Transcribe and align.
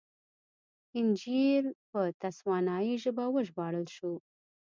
انجییل 0.99 1.65
په 1.89 2.01
تسوانایي 2.21 2.93
ژبه 3.03 3.25
وژباړل 3.29 3.85
شو. 3.95 4.13